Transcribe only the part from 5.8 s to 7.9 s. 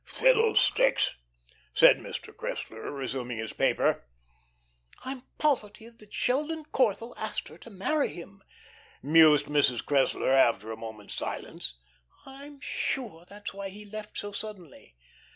that Sheldon Corthell asked her to